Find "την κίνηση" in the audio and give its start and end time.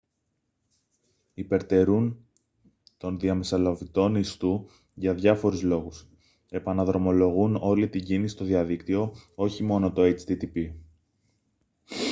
7.89-8.33